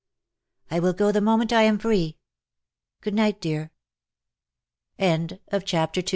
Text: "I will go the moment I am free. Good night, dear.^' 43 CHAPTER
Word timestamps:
"I 0.71 0.79
will 0.79 0.93
go 0.93 1.11
the 1.11 1.21
moment 1.21 1.53
I 1.53 1.61
am 1.61 1.77
free. 1.77 2.17
Good 3.01 3.13
night, 3.13 3.39
dear.^' 3.39 3.69
43 4.97 5.37
CHAPTER 5.63 6.01